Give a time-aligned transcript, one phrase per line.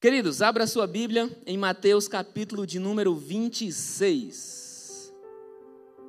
[0.00, 5.12] Queridos, abra sua Bíblia em Mateus capítulo de número 26.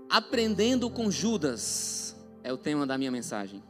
[0.08, 3.64] Aprendendo com Judas é o tema da minha mensagem.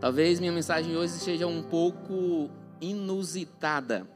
[0.00, 2.48] Talvez minha mensagem hoje seja um pouco
[2.80, 4.08] inusitada.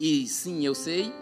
[0.00, 1.12] E sim, eu sei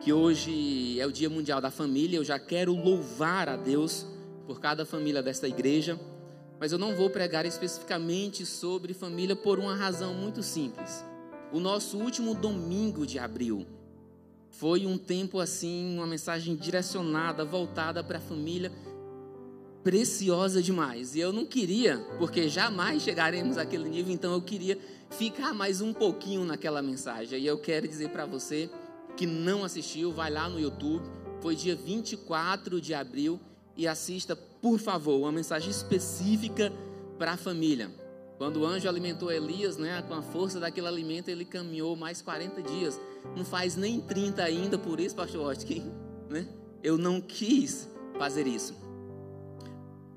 [0.00, 4.06] que hoje é o Dia Mundial da Família, eu já quero louvar a Deus
[4.46, 6.00] por cada família desta igreja,
[6.58, 11.11] mas eu não vou pregar especificamente sobre família por uma razão muito simples
[11.52, 13.66] o nosso último domingo de abril
[14.50, 18.72] foi um tempo assim, uma mensagem direcionada, voltada para a família,
[19.82, 21.14] preciosa demais.
[21.14, 24.78] E eu não queria, porque jamais chegaremos àquele nível, então eu queria
[25.10, 27.40] ficar mais um pouquinho naquela mensagem.
[27.40, 28.70] E eu quero dizer para você
[29.16, 31.04] que não assistiu, vai lá no YouTube,
[31.40, 33.40] foi dia 24 de abril
[33.76, 36.72] e assista, por favor, uma mensagem específica
[37.18, 38.01] para a família.
[38.38, 42.62] Quando o anjo alimentou Elias, né, com a força daquele alimento, ele caminhou mais 40
[42.62, 43.00] dias.
[43.36, 45.70] Não faz nem 30 ainda, por isso, pastor Osk,
[46.28, 46.48] né?
[46.82, 48.74] Eu não quis fazer isso.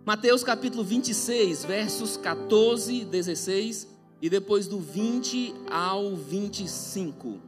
[0.06, 3.88] Mateus capítulo 26, versos 14, 16
[4.22, 7.40] e depois do 20 ao 25.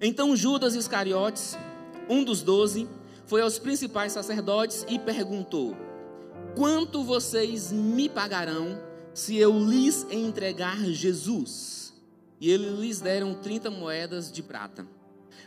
[0.00, 1.56] Então Judas Iscariotes,
[2.08, 2.88] um dos doze,
[3.26, 5.76] foi aos principais sacerdotes e perguntou:
[6.54, 8.78] Quanto vocês me pagarão
[9.16, 11.94] se eu lhes entregar Jesus?
[12.38, 14.86] E eles lhes deram 30 moedas de prata.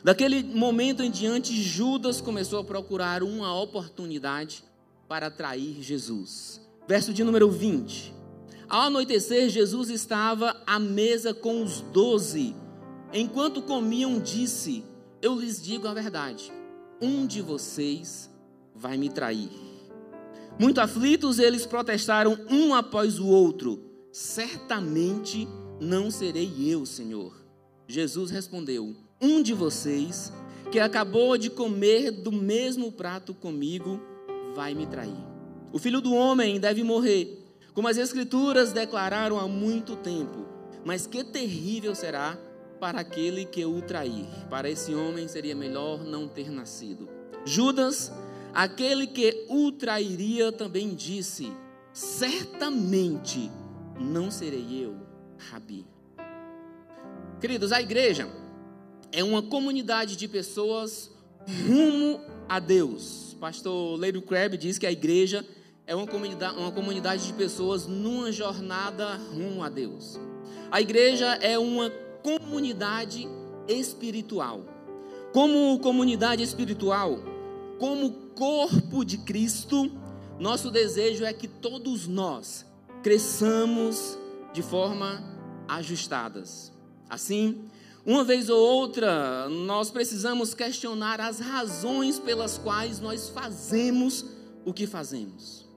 [0.04, 4.64] Daquele momento em diante, Judas começou a procurar uma oportunidade
[5.08, 6.60] para atrair Jesus.
[6.88, 8.12] Verso de número 20.
[8.68, 12.56] Ao anoitecer, Jesus estava à mesa com os doze.
[13.14, 14.84] Enquanto comiam, disse:
[15.22, 16.52] Eu lhes digo a verdade,
[17.00, 18.32] um de vocês
[18.74, 19.69] vai me trair.
[20.60, 25.48] Muito aflitos, eles protestaram um após o outro: Certamente
[25.80, 27.34] não serei eu, Senhor.
[27.88, 30.34] Jesus respondeu: Um de vocês,
[30.70, 34.02] que acabou de comer do mesmo prato comigo,
[34.54, 35.16] vai me trair.
[35.72, 37.42] O filho do homem deve morrer,
[37.74, 40.46] como as Escrituras declararam há muito tempo.
[40.84, 42.38] Mas que terrível será
[42.82, 44.26] para aquele que o trair.
[44.50, 47.08] Para esse homem seria melhor não ter nascido.
[47.46, 48.12] Judas
[48.54, 51.52] Aquele que o trairia também disse:
[51.94, 53.52] Certamente
[54.00, 54.96] não serei eu,
[55.38, 55.86] Rabi.
[57.40, 58.28] Queridos, a igreja
[59.12, 61.12] é uma comunidade de pessoas
[61.68, 63.36] rumo a Deus.
[63.40, 65.46] Pastor Leiro Kreb diz que a igreja
[65.88, 70.20] é uma comunidade, uma comunidade de pessoas numa jornada rumo a Deus.
[70.70, 71.90] A igreja é uma
[72.22, 73.28] comunidade
[73.68, 74.66] espiritual.
[75.34, 77.20] Como comunidade espiritual,
[77.80, 79.92] como corpo de Cristo,
[80.40, 82.66] nosso desejo é que todos nós
[83.04, 84.18] cresçamos
[84.54, 85.22] de forma
[85.68, 86.72] ajustadas.
[87.10, 87.70] Assim,
[88.06, 94.26] uma vez ou outra, nós precisamos questionar as razões pelas quais nós fazemos
[94.64, 95.68] o que fazemos.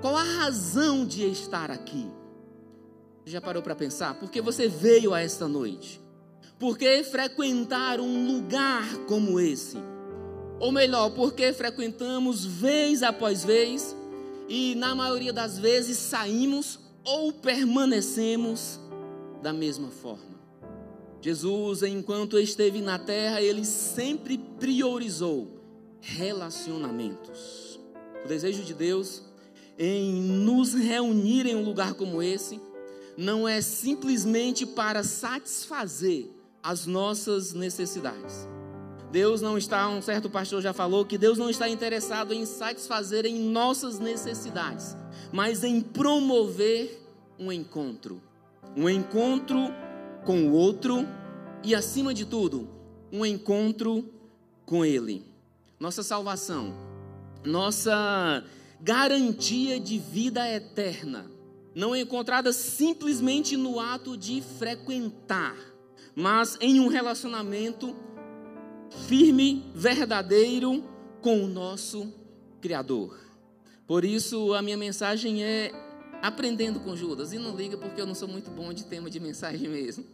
[0.00, 2.10] Qual a razão de estar aqui?
[3.24, 4.14] Já parou para pensar?
[4.18, 6.00] Por que você veio a esta noite?
[6.58, 9.93] Por que frequentar um lugar como esse?
[10.60, 13.94] Ou melhor, porque frequentamos vez após vez
[14.48, 18.78] e na maioria das vezes saímos ou permanecemos
[19.42, 20.34] da mesma forma.
[21.20, 25.60] Jesus, enquanto esteve na terra, ele sempre priorizou
[26.00, 27.80] relacionamentos.
[28.24, 29.22] O desejo de Deus
[29.78, 32.60] em nos reunir em um lugar como esse
[33.16, 36.28] não é simplesmente para satisfazer
[36.62, 38.46] as nossas necessidades
[39.10, 43.24] Deus não está, um certo pastor já falou, que Deus não está interessado em satisfazer
[43.26, 44.96] em nossas necessidades,
[45.32, 47.00] mas em promover
[47.38, 48.20] um encontro.
[48.76, 49.56] Um encontro
[50.24, 51.06] com o outro
[51.62, 52.68] e, acima de tudo,
[53.12, 54.08] um encontro
[54.66, 55.24] com Ele.
[55.78, 56.74] Nossa salvação,
[57.44, 58.42] nossa
[58.80, 61.30] garantia de vida eterna,
[61.74, 65.56] não é encontrada simplesmente no ato de frequentar,
[66.14, 67.96] mas em um relacionamento
[69.06, 70.84] firme, verdadeiro
[71.20, 72.12] com o nosso
[72.60, 73.18] Criador.
[73.86, 75.72] Por isso, a minha mensagem é
[76.22, 77.32] aprendendo com Judas.
[77.32, 80.04] E não liga porque eu não sou muito bom de tema de mensagem mesmo.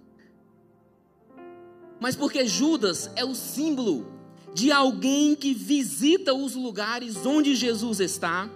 [2.00, 4.06] Mas porque Judas é o símbolo
[4.53, 8.50] de alguém que visita os lugares onde Jesus está,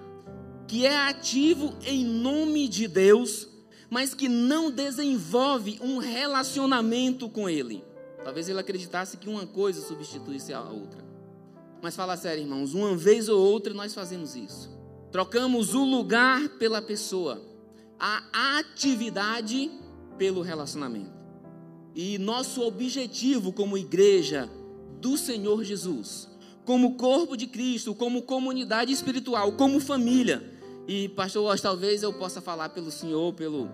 [0.66, 3.48] que é ativo em nome de Deus,
[3.88, 7.84] mas que não desenvolve um relacionamento com Ele.
[8.24, 11.04] Talvez ele acreditasse que uma coisa substituísse a outra.
[11.82, 14.72] Mas fala sério, irmãos, uma vez ou outra nós fazemos isso.
[15.12, 17.40] Trocamos o lugar pela pessoa,
[18.00, 19.70] a atividade
[20.16, 21.12] pelo relacionamento.
[21.94, 24.50] E nosso objetivo como igreja
[25.00, 26.28] do Senhor Jesus,
[26.64, 30.42] como corpo de Cristo, como comunidade espiritual, como família.
[30.88, 33.70] E pastor, hoje talvez eu possa falar pelo senhor, pelo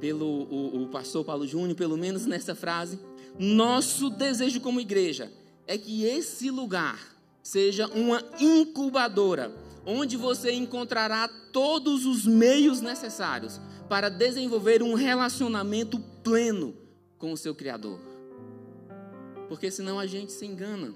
[0.00, 2.98] pelo o, o pastor Paulo Júnior, pelo menos nessa frase.
[3.38, 5.30] Nosso desejo como igreja
[5.66, 6.98] é que esse lugar
[7.42, 9.54] seja uma incubadora,
[9.84, 16.74] onde você encontrará todos os meios necessários para desenvolver um relacionamento pleno
[17.18, 18.00] com o seu Criador.
[19.48, 20.94] Porque senão a gente se engana,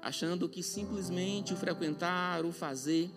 [0.00, 3.10] achando que simplesmente o frequentar, o fazer,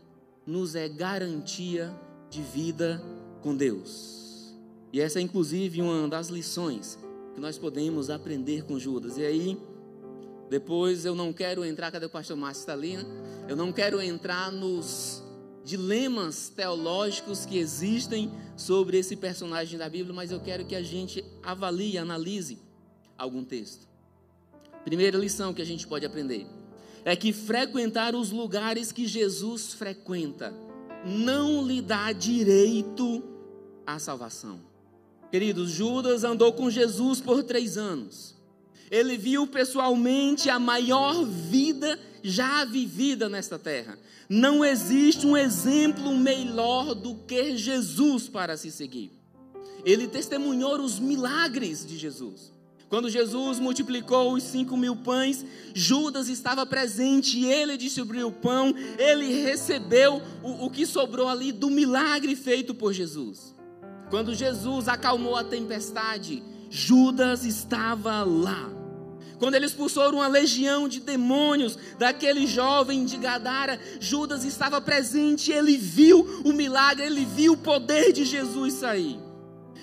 [0.46, 1.94] nos é garantia
[2.30, 3.04] de vida
[3.42, 4.56] com Deus.
[4.92, 6.98] E essa é inclusive uma das lições
[7.38, 9.16] que nós podemos aprender com Judas.
[9.16, 9.60] E aí,
[10.50, 13.06] depois eu não quero entrar, cadê o pastor Márcio está ali, né?
[13.48, 15.22] Eu não quero entrar nos
[15.64, 21.24] dilemas teológicos que existem sobre esse personagem da Bíblia, mas eu quero que a gente
[21.44, 22.58] avalie, analise
[23.16, 23.88] algum texto.
[24.84, 26.48] Primeira lição que a gente pode aprender
[27.06, 30.56] é que frequentar os lugares que Jesus frequenta
[31.06, 33.24] não lhe dá direito
[33.86, 34.60] à salvação.
[35.30, 38.36] Queridos, Judas andou com Jesus por três anos.
[38.90, 44.00] Ele viu pessoalmente a maior vida já vivida nesta terra.
[44.30, 49.12] Não existe um exemplo melhor do que Jesus para se seguir.
[49.84, 52.52] Ele testemunhou os milagres de Jesus.
[52.90, 59.42] Quando Jesus multiplicou os cinco mil pães, Judas estava presente, ele distribuiu o pão, ele
[59.42, 63.57] recebeu o, o que sobrou ali do milagre feito por Jesus.
[64.10, 68.70] Quando Jesus acalmou a tempestade, Judas estava lá.
[69.40, 75.78] Quando ele expulsou uma legião de demônios daquele jovem de Gadara, Judas estava presente, ele
[75.78, 79.20] viu o milagre, ele viu o poder de Jesus sair.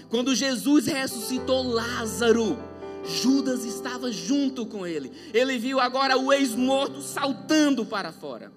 [0.08, 2.58] Quando Jesus ressuscitou Lázaro,
[3.04, 5.12] Judas estava junto com ele.
[5.32, 8.52] Ele viu agora o ex-morto saltando para fora.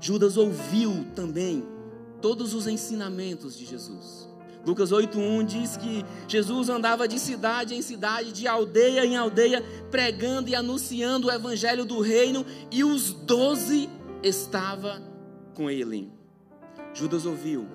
[0.00, 1.64] Judas ouviu também
[2.22, 4.25] todos os ensinamentos de Jesus.
[4.66, 10.50] Lucas 8:1 diz que Jesus andava de cidade em cidade, de aldeia em aldeia, pregando
[10.50, 13.88] e anunciando o evangelho do reino, e os doze
[14.24, 15.00] estavam
[15.54, 16.10] com ele.
[16.92, 17.68] Judas ouviu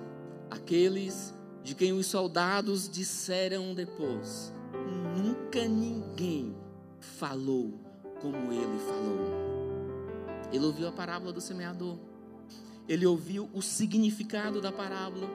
[0.49, 1.33] aqueles
[1.63, 4.53] de quem os soldados disseram depois:
[5.15, 6.53] nunca ninguém
[6.99, 7.79] falou
[8.19, 9.41] como ele falou.
[10.51, 11.97] Ele ouviu a parábola do semeador.
[12.85, 15.29] Ele ouviu o significado da parábola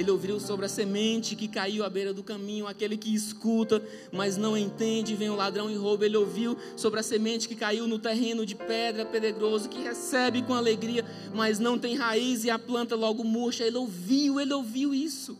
[0.00, 4.34] ele ouviu sobre a semente que caiu à beira do caminho, aquele que escuta, mas
[4.34, 6.06] não entende, vem o ladrão e rouba.
[6.06, 10.54] Ele ouviu sobre a semente que caiu no terreno de pedra pedregoso, que recebe com
[10.54, 11.04] alegria,
[11.34, 13.62] mas não tem raiz e a planta logo murcha.
[13.62, 15.38] Ele ouviu, ele ouviu isso.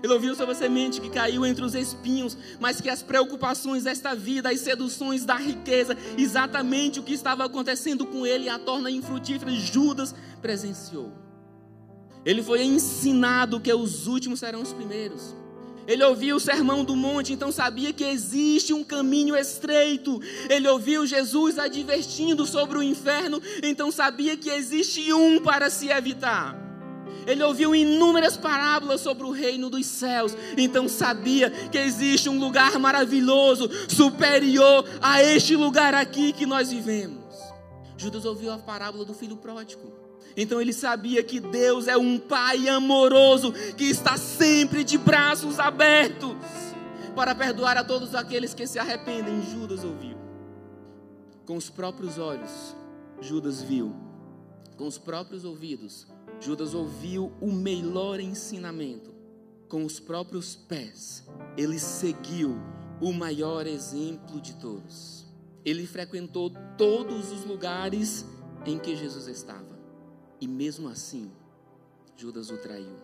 [0.00, 4.14] Ele ouviu sobre a semente que caiu entre os espinhos, mas que as preocupações desta
[4.14, 9.50] vida, as seduções da riqueza, exatamente o que estava acontecendo com ele, a torna infrutífera.
[9.50, 11.23] Judas presenciou.
[12.24, 15.34] Ele foi ensinado que os últimos serão os primeiros.
[15.86, 20.20] Ele ouviu o sermão do monte, então sabia que existe um caminho estreito.
[20.48, 26.58] Ele ouviu Jesus advertindo sobre o inferno, então sabia que existe um para se evitar.
[27.26, 32.78] Ele ouviu inúmeras parábolas sobre o reino dos céus, então sabia que existe um lugar
[32.78, 37.24] maravilhoso, superior a este lugar aqui que nós vivemos.
[37.96, 39.93] Judas ouviu a parábola do filho pródigo.
[40.36, 46.34] Então ele sabia que Deus é um Pai amoroso que está sempre de braços abertos
[47.14, 49.42] para perdoar a todos aqueles que se arrependem.
[49.42, 50.16] Judas ouviu.
[51.46, 52.74] Com os próprios olhos,
[53.20, 53.94] Judas viu.
[54.76, 56.06] Com os próprios ouvidos,
[56.40, 59.14] Judas ouviu o melhor ensinamento.
[59.68, 61.24] Com os próprios pés,
[61.56, 62.56] ele seguiu
[63.00, 65.26] o maior exemplo de todos.
[65.64, 68.26] Ele frequentou todos os lugares
[68.66, 69.73] em que Jesus estava.
[70.40, 71.30] E mesmo assim,
[72.16, 72.96] Judas o traiu.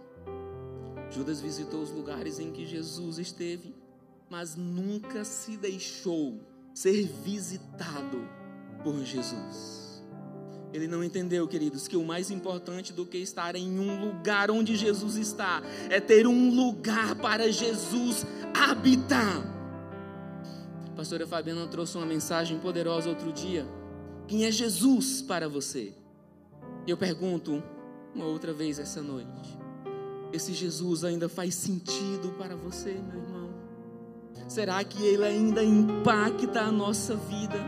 [1.11, 3.75] Judas visitou os lugares em que Jesus esteve,
[4.29, 6.41] mas nunca se deixou
[6.73, 8.29] ser visitado
[8.85, 9.81] por Jesus.
[10.73, 14.77] Ele não entendeu, queridos, que o mais importante do que estar em um lugar onde
[14.77, 19.43] Jesus está é ter um lugar para Jesus habitar.
[20.87, 23.67] A pastora Fabiana trouxe uma mensagem poderosa outro dia.
[24.29, 25.93] Quem é Jesus para você?
[26.87, 27.63] Eu pergunto
[28.15, 29.59] uma outra vez essa noite:
[30.33, 33.51] esse Jesus ainda faz sentido para você, meu irmão?
[34.49, 37.59] Será que ele ainda impacta a nossa vida?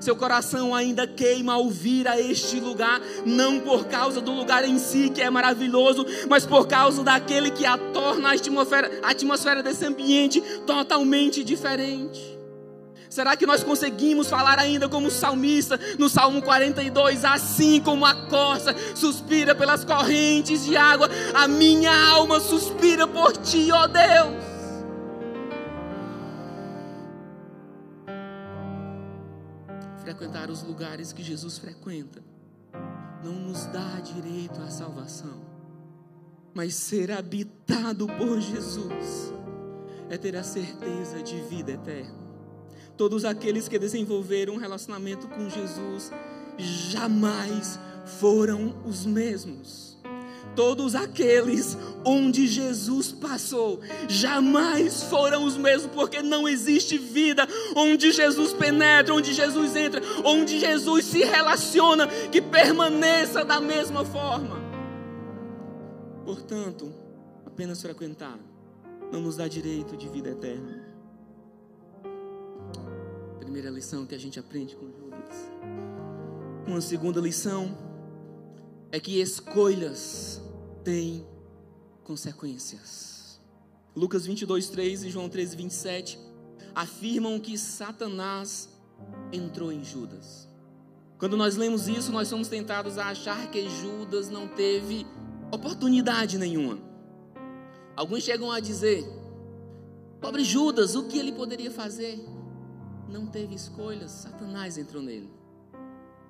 [0.00, 4.76] Seu coração ainda queima ao vir a este lugar, não por causa do lugar em
[4.76, 9.62] si, que é maravilhoso, mas por causa daquele que a torna a atmosfera, a atmosfera
[9.62, 12.36] desse ambiente totalmente diferente.
[13.12, 17.26] Será que nós conseguimos falar ainda como salmista no Salmo 42?
[17.26, 23.70] Assim como a corça suspira pelas correntes de água, a minha alma suspira por ti,
[23.70, 24.42] ó Deus.
[30.00, 32.24] Frequentar os lugares que Jesus frequenta
[33.22, 35.44] não nos dá direito à salvação,
[36.54, 39.34] mas ser habitado por Jesus
[40.08, 42.21] é ter a certeza de vida eterna.
[42.96, 46.12] Todos aqueles que desenvolveram um relacionamento com Jesus
[46.58, 47.78] jamais
[48.20, 49.92] foram os mesmos.
[50.54, 58.52] Todos aqueles onde Jesus passou jamais foram os mesmos, porque não existe vida onde Jesus
[58.52, 64.60] penetra, onde Jesus entra, onde Jesus se relaciona, que permaneça da mesma forma.
[66.26, 66.92] Portanto,
[67.46, 68.38] apenas frequentar
[69.10, 70.81] não nos dá direito de vida eterna
[73.52, 75.52] primeira lição que a gente aprende com Judas.
[76.66, 77.76] Uma segunda lição
[78.90, 80.40] é que escolhas
[80.82, 81.26] têm
[82.02, 83.38] consequências.
[83.94, 86.18] Lucas 22, 3 e João 13, 27
[86.74, 88.70] afirmam que Satanás
[89.30, 90.48] entrou em Judas.
[91.18, 95.06] Quando nós lemos isso, nós somos tentados a achar que Judas não teve
[95.50, 96.78] oportunidade nenhuma.
[97.94, 99.06] Alguns chegam a dizer:
[100.22, 102.18] Pobre Judas, o que ele poderia fazer?
[103.12, 105.30] Não teve escolhas, Satanás entrou nele.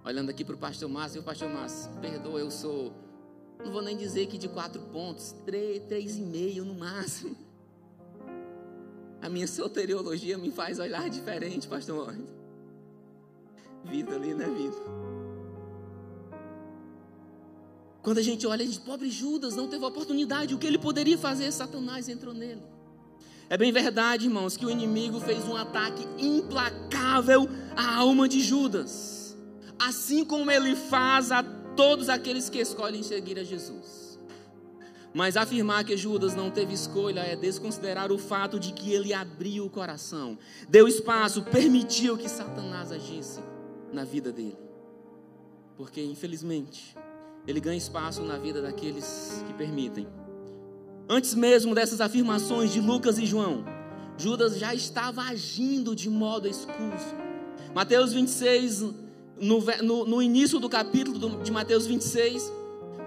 [0.05, 2.93] Olhando aqui para o pastor Márcio, o pastor Márcio, perdoa, eu sou,
[3.65, 7.37] não vou nem dizer que de quatro pontos, três, três e meio no máximo.
[9.21, 12.43] A minha soteriologia me faz olhar diferente, pastor Márcio.
[13.85, 14.77] Vida ali, né, vida?
[18.03, 21.17] Quando a gente olha, a gente, pobre Judas, não teve oportunidade, o que ele poderia
[21.17, 22.72] fazer, Satanás entrou nele.
[23.52, 29.37] É bem verdade, irmãos, que o inimigo fez um ataque implacável à alma de Judas,
[29.78, 34.18] assim como ele faz a todos aqueles que escolhem seguir a Jesus.
[35.12, 39.66] Mas afirmar que Judas não teve escolha é desconsiderar o fato de que ele abriu
[39.66, 43.40] o coração, deu espaço, permitiu que Satanás agisse
[43.92, 44.56] na vida dele.
[45.76, 46.97] Porque, infelizmente,
[47.47, 50.09] ele ganha espaço na vida daqueles que permitem.
[51.09, 53.64] Antes mesmo dessas afirmações de Lucas e João,
[54.16, 57.14] Judas já estava agindo de modo escuso.
[57.75, 58.80] Mateus 26,
[59.40, 62.52] no, no, no início do capítulo de Mateus 26,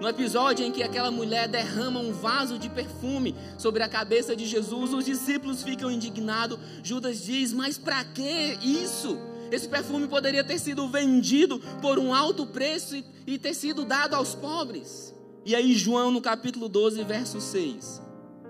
[0.00, 4.44] no episódio em que aquela mulher derrama um vaso de perfume sobre a cabeça de
[4.44, 6.58] Jesus, os discípulos ficam indignados.
[6.82, 9.16] Judas diz: Mas para que isso?
[9.50, 14.14] Esse perfume poderia ter sido vendido por um alto preço e, e ter sido dado
[14.14, 15.15] aos pobres.
[15.46, 18.02] E aí, João, no capítulo 12, verso 6,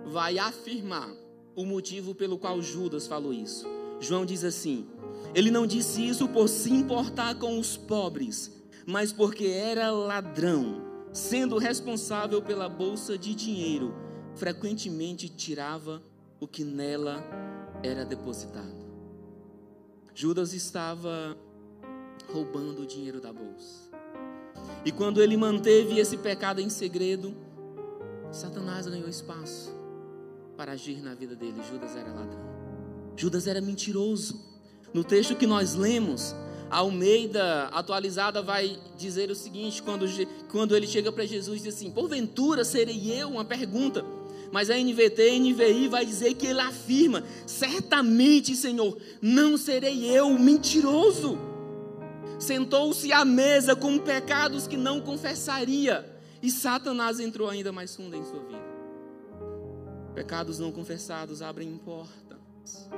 [0.07, 1.13] vai afirmar
[1.55, 3.67] o motivo pelo qual Judas falou isso.
[4.01, 4.87] João diz assim:
[5.35, 8.51] ele não disse isso por se importar com os pobres,
[8.87, 10.81] mas porque era ladrão,
[11.13, 13.95] sendo responsável pela bolsa de dinheiro,
[14.35, 16.03] frequentemente tirava
[16.41, 17.23] o que nela
[17.83, 18.87] era depositado.
[20.15, 21.37] Judas estava
[22.33, 23.86] roubando o dinheiro da bolsa.
[24.85, 27.35] E quando ele manteve esse pecado em segredo,
[28.31, 29.75] Satanás ganhou espaço
[30.57, 31.61] para agir na vida dele.
[31.69, 32.47] Judas era ladrão.
[33.17, 34.41] Judas era mentiroso.
[34.93, 36.35] No texto que nós lemos,
[36.71, 40.07] a Almeida atualizada vai dizer o seguinte: quando,
[40.51, 43.29] quando ele chega para Jesus, diz assim: Porventura serei eu?
[43.31, 44.05] Uma pergunta.
[44.53, 51.56] Mas a NVT, NVI vai dizer que ele afirma: Certamente, Senhor, não serei eu, mentiroso
[52.39, 56.05] sentou-se à mesa com pecados que não confessaria,
[56.43, 58.67] e Satanás entrou ainda mais fundo em sua vida.
[60.15, 62.89] Pecados não confessados abrem portas.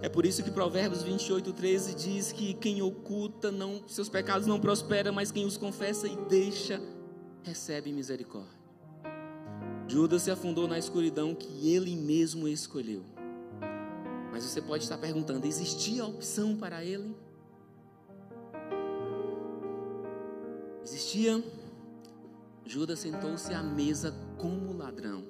[0.00, 4.60] É por isso que Provérbios 28, 13 diz que quem oculta não, seus pecados não
[4.60, 6.80] prospera, mas quem os confessa e deixa,
[7.42, 8.58] recebe misericórdia.
[9.88, 13.02] Judas se afundou na escuridão que ele mesmo escolheu.
[14.30, 17.16] Mas você pode estar perguntando: existia opção para ele?
[20.90, 21.44] Existia.
[22.64, 25.22] Judas sentou-se à mesa como ladrão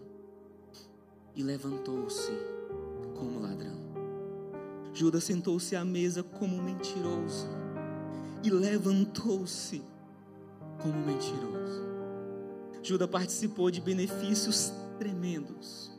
[1.34, 2.30] e levantou-se
[3.16, 3.76] como ladrão.
[4.94, 7.48] Judas sentou-se à mesa como mentiroso
[8.44, 9.82] e levantou-se
[10.80, 11.82] como mentiroso.
[12.80, 15.90] Judas participou de benefícios tremendos,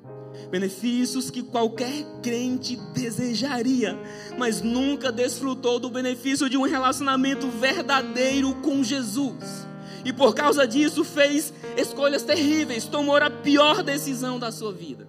[0.49, 3.97] benefícios que qualquer crente desejaria,
[4.37, 9.67] mas nunca desfrutou do benefício de um relacionamento verdadeiro com Jesus.
[10.05, 15.07] E por causa disso fez escolhas terríveis, tomou a pior decisão da sua vida.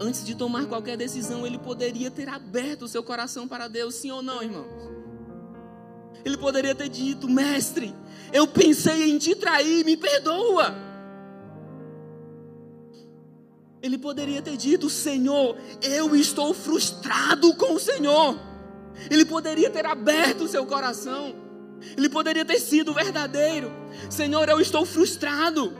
[0.00, 4.10] Antes de tomar qualquer decisão, ele poderia ter aberto o seu coração para Deus, sim
[4.10, 4.90] ou não, irmãos?
[6.24, 7.94] Ele poderia ter dito: Mestre,
[8.32, 10.91] eu pensei em te trair, me perdoa.
[13.82, 18.38] Ele poderia ter dito: Senhor, eu estou frustrado com o Senhor.
[19.10, 21.34] Ele poderia ter aberto o seu coração.
[21.96, 23.72] Ele poderia ter sido verdadeiro.
[24.08, 25.76] Senhor, eu estou frustrado.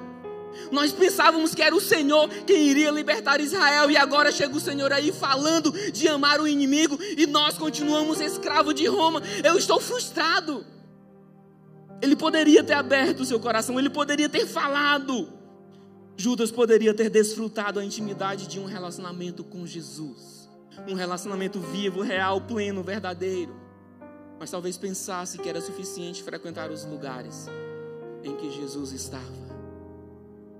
[0.71, 4.92] Nós pensávamos que era o Senhor quem iria libertar Israel, e agora chega o Senhor
[4.92, 9.23] aí falando de amar o inimigo, e nós continuamos escravos de Roma.
[9.44, 10.66] Eu estou frustrado.
[12.02, 15.41] Ele poderia ter aberto o seu coração, ele poderia ter falado.
[16.22, 20.48] Judas poderia ter desfrutado a intimidade de um relacionamento com Jesus,
[20.86, 23.52] um relacionamento vivo, real, pleno, verdadeiro.
[24.38, 27.48] Mas talvez pensasse que era suficiente frequentar os lugares
[28.22, 29.26] em que Jesus estava.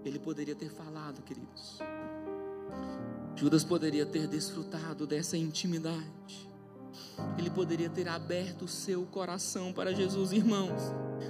[0.05, 1.79] Ele poderia ter falado, queridos.
[3.37, 6.52] Judas poderia ter desfrutado dessa intimidade.
[7.39, 10.81] Ele poderia ter aberto o seu coração para Jesus, irmãos.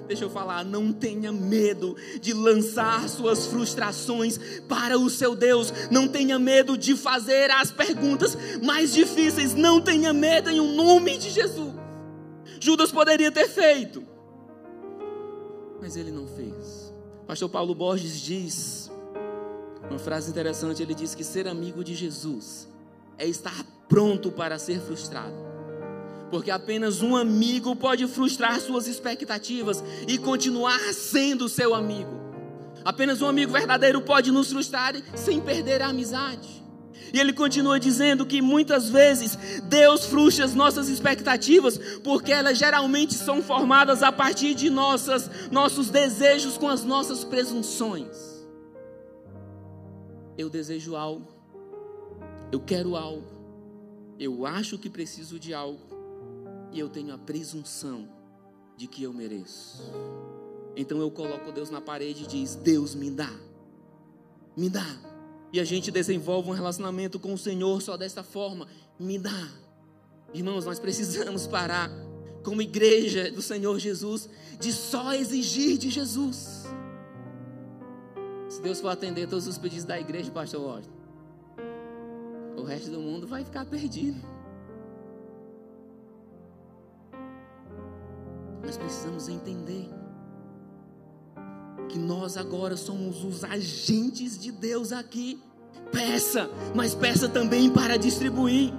[0.07, 4.39] Deixa eu falar, não tenha medo de lançar suas frustrações
[4.69, 5.73] para o seu Deus.
[5.91, 9.55] Não tenha medo de fazer as perguntas mais difíceis.
[9.55, 11.73] Não tenha medo em um nome de Jesus.
[12.61, 14.05] Judas poderia ter feito,
[15.81, 16.95] mas ele não fez.
[17.27, 18.91] Pastor Paulo Borges diz
[19.91, 22.69] uma frase interessante, ele diz que ser amigo de Jesus
[23.19, 25.52] é estar pronto para ser frustrado
[26.33, 32.23] porque apenas um amigo pode frustrar suas expectativas e continuar sendo seu amigo.
[32.83, 36.49] Apenas um amigo verdadeiro pode nos frustrar sem perder a amizade.
[37.13, 43.13] E ele continua dizendo que muitas vezes Deus frustra as nossas expectativas, porque elas geralmente
[43.13, 48.17] são formadas a partir de nossas, nossos desejos com as nossas presunções.
[50.39, 51.29] Eu desejo algo,
[52.51, 53.29] eu quero algo,
[54.19, 55.92] eu acho que preciso de algo,
[56.73, 58.09] e eu tenho a presunção
[58.77, 59.83] de que eu mereço.
[60.75, 63.31] Então eu coloco Deus na parede e diz: Deus me dá,
[64.57, 64.87] me dá.
[65.53, 68.67] E a gente desenvolve um relacionamento com o Senhor só desta forma:
[68.99, 69.49] me dá.
[70.33, 71.91] Irmãos, nós precisamos parar,
[72.43, 76.65] como igreja do Senhor Jesus, de só exigir de Jesus.
[78.49, 81.03] Se Deus for atender todos os pedidos da igreja, Pastor Washington,
[82.57, 84.32] o resto do mundo vai ficar perdido.
[88.65, 89.89] Nós precisamos entender
[91.89, 95.41] que nós agora somos os agentes de Deus aqui.
[95.91, 98.73] Peça, mas peça também para distribuir.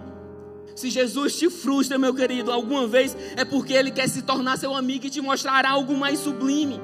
[0.76, 4.76] Se Jesus te frustra, meu querido, alguma vez é porque Ele quer se tornar seu
[4.76, 6.82] amigo e te mostrar algo mais sublime.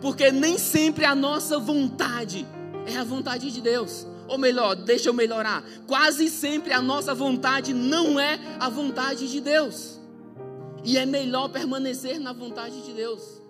[0.00, 2.46] Porque nem sempre a nossa vontade
[2.86, 4.06] é a vontade de Deus.
[4.28, 5.62] Ou melhor, deixa eu melhorar.
[5.86, 9.95] Quase sempre a nossa vontade não é a vontade de Deus.
[10.86, 13.42] E é melhor permanecer na vontade de Deus,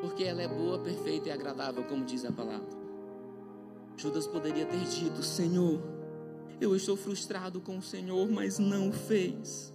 [0.00, 2.70] porque ela é boa, perfeita e agradável, como diz a palavra.
[3.98, 5.78] Judas poderia ter dito: Senhor,
[6.58, 9.74] eu estou frustrado com o Senhor, mas não fez.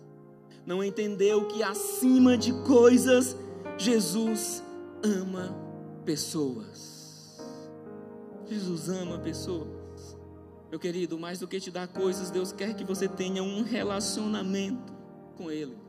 [0.66, 3.38] Não entendeu que acima de coisas,
[3.78, 4.64] Jesus
[5.04, 5.56] ama
[6.04, 7.40] pessoas.
[8.48, 10.18] Jesus ama pessoas.
[10.72, 14.92] Meu querido, mais do que te dar coisas, Deus quer que você tenha um relacionamento
[15.38, 15.85] com Ele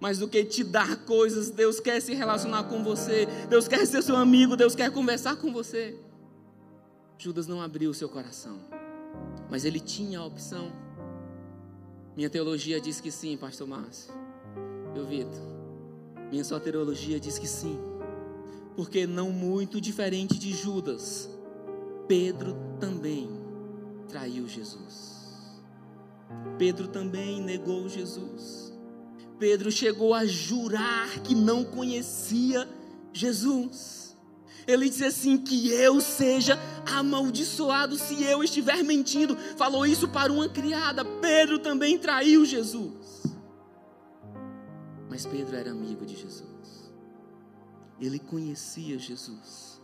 [0.00, 4.02] mais do que te dar coisas, Deus quer se relacionar com você, Deus quer ser
[4.02, 5.96] seu amigo, Deus quer conversar com você.
[7.18, 8.58] Judas não abriu o seu coração,
[9.50, 10.72] mas ele tinha a opção.
[12.16, 14.12] Minha teologia diz que sim, Pastor Márcio.
[14.94, 15.40] Eu, Vitor,
[16.30, 17.78] minha soteriologia diz que sim,
[18.76, 21.28] porque não muito diferente de Judas,
[22.06, 23.28] Pedro também
[24.08, 25.14] traiu Jesus.
[26.58, 28.73] Pedro também negou Jesus.
[29.44, 32.66] Pedro chegou a jurar que não conhecia
[33.12, 34.16] Jesus.
[34.66, 36.58] Ele disse assim: Que eu seja
[36.90, 39.36] amaldiçoado se eu estiver mentindo.
[39.58, 41.04] Falou isso para uma criada.
[41.04, 43.26] Pedro também traiu Jesus.
[45.10, 46.90] Mas Pedro era amigo de Jesus.
[48.00, 49.78] Ele conhecia Jesus.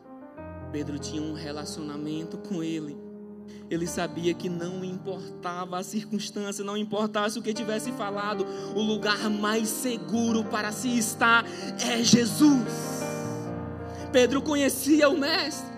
[0.72, 2.96] Pedro tinha um relacionamento com ele.
[3.70, 9.30] Ele sabia que não importava a circunstância, não importasse o que tivesse falado, o lugar
[9.30, 11.44] mais seguro para se estar
[11.80, 13.00] é Jesus.
[14.12, 15.70] Pedro conhecia o Mestre.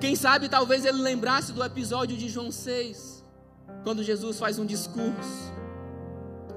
[0.00, 3.24] Quem sabe talvez ele lembrasse do episódio de João 6,
[3.84, 5.54] quando Jesus faz um discurso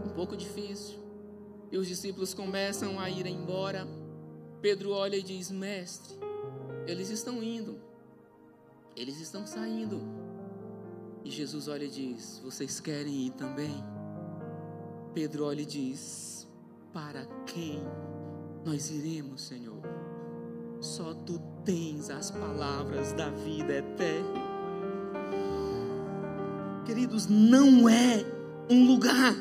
[0.04, 0.98] um pouco difícil
[1.72, 3.88] e os discípulos começam a ir embora.
[4.62, 6.18] Pedro olha e diz: Mestre,
[6.86, 7.80] eles estão indo,
[8.96, 10.27] eles estão saindo.
[11.28, 13.84] E Jesus olha e diz: Vocês querem ir também?
[15.14, 16.48] Pedro olha e diz:
[16.94, 17.84] Para quem
[18.64, 19.82] nós iremos, Senhor?
[20.80, 24.42] Só tu tens as palavras da vida eterna.
[26.86, 28.24] Queridos, não é
[28.70, 29.36] um lugar,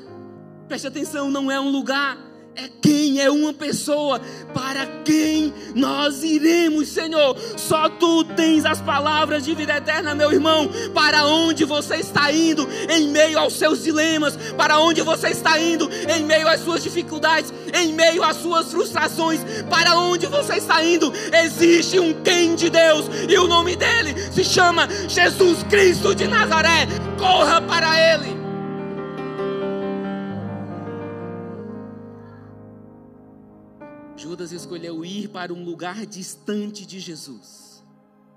[0.66, 2.18] preste atenção, não é um lugar
[2.56, 4.20] é quem é uma pessoa,
[4.54, 7.36] para quem nós iremos, Senhor.
[7.56, 10.70] Só tu tens as palavras de vida eterna, meu irmão.
[10.94, 14.36] Para onde você está indo em meio aos seus dilemas?
[14.56, 19.40] Para onde você está indo em meio às suas dificuldades, em meio às suas frustrações?
[19.68, 21.12] Para onde você está indo?
[21.44, 26.88] Existe um quem de Deus e o nome dele se chama Jesus Cristo de Nazaré.
[27.18, 28.45] Corra para ele.
[34.36, 37.82] Judas escolheu ir para um lugar distante de Jesus,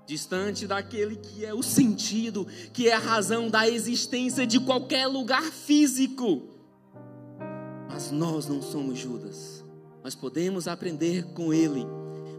[0.06, 5.42] distante daquele que é o sentido, que é a razão da existência de qualquer lugar
[5.42, 6.48] físico.
[7.86, 9.62] Mas nós não somos Judas,
[10.02, 11.84] nós podemos aprender com ele,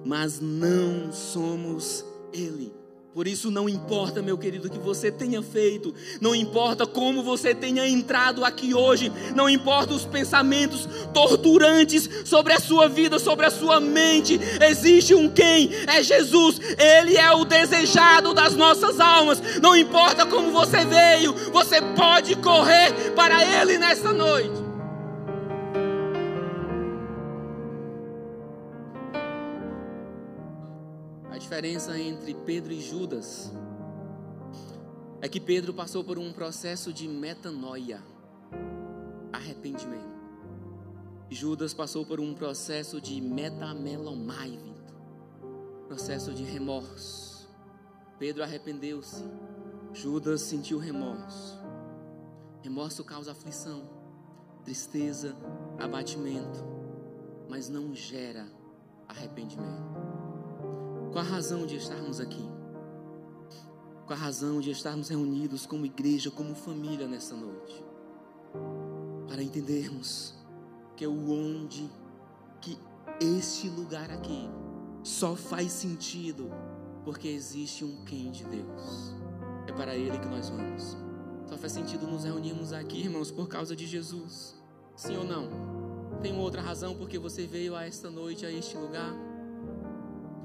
[0.03, 2.73] mas não somos ele.
[3.13, 7.53] Por isso não importa, meu querido, o que você tenha feito, não importa como você
[7.53, 13.51] tenha entrado aqui hoje, não importa os pensamentos torturantes sobre a sua vida, sobre a
[13.51, 15.71] sua mente, existe um quem?
[15.87, 19.41] É Jesus, Ele é o desejado das nossas almas.
[19.61, 24.60] Não importa como você veio, você pode correr para Ele nesta noite.
[31.51, 33.51] Diferença entre Pedro e Judas
[35.19, 38.01] é que Pedro passou por um processo de metanoia,
[39.33, 40.09] arrependimento.
[41.29, 44.57] Judas passou por um processo de metamelomai,
[45.89, 47.49] processo de remorso.
[48.17, 49.25] Pedro arrependeu-se,
[49.91, 51.59] Judas sentiu remorso.
[52.61, 53.89] Remorso causa aflição,
[54.63, 55.35] tristeza,
[55.77, 56.63] abatimento,
[57.49, 58.47] mas não gera
[59.05, 60.10] arrependimento.
[61.11, 62.49] Qual a razão de estarmos aqui?
[64.05, 67.83] Qual a razão de estarmos reunidos como igreja, como família nessa noite?
[69.27, 70.33] Para entendermos
[70.95, 71.91] que é o onde
[72.61, 72.79] que
[73.19, 74.49] este lugar aqui
[75.03, 76.49] só faz sentido
[77.03, 79.13] porque existe um quem de Deus.
[79.67, 80.95] É para ele que nós vamos.
[81.45, 84.55] Só faz sentido nos reunirmos aqui, irmãos, por causa de Jesus.
[84.95, 85.49] Sim ou não?
[86.21, 89.30] Tem outra razão porque você veio a esta noite, a este lugar?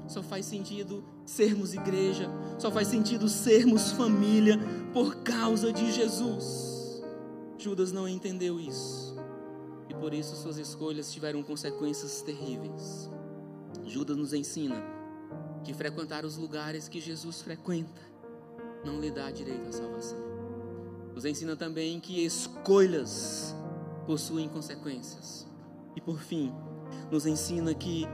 [0.07, 4.57] Só faz sentido sermos igreja, só faz sentido sermos família
[4.93, 7.03] por causa de Jesus.
[7.57, 9.17] Judas não entendeu isso
[9.89, 13.09] e por isso suas escolhas tiveram consequências terríveis.
[13.85, 14.75] Judas nos ensina
[15.63, 18.01] que frequentar os lugares que Jesus frequenta
[18.85, 20.19] não lhe dá direito à salvação.
[21.13, 23.55] Nos ensina também que escolhas
[24.05, 25.47] possuem consequências.
[25.95, 26.53] E por fim,
[27.11, 28.05] nos ensina que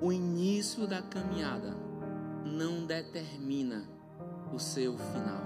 [0.00, 1.76] o início da caminhada
[2.44, 3.88] não determina
[4.52, 5.42] o seu final.